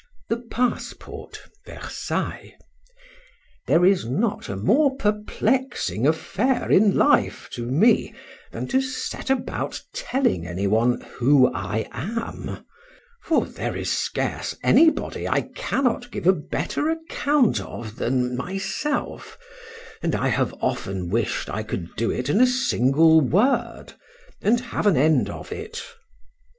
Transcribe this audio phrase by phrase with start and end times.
[0.29, 1.41] THE PASSPORT.
[1.67, 2.53] VERSAILLES.
[3.67, 8.15] THERE is not a more perplexing affair in life to me,
[8.51, 15.27] than to set about telling any one who I am,—for there is scarce any body
[15.27, 19.37] I cannot give a better account of than myself;
[20.01, 24.97] and I have often wished I could do it in a single word,—and have an
[24.97, 25.83] end of it.